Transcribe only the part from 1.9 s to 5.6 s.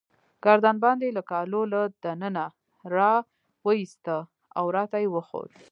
دننه راوایستی، او راته يې وښود.